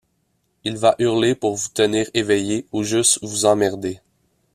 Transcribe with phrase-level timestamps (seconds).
[0.63, 3.99] Il va hurler pour vous tenir éveillé ou juste vous emmerder.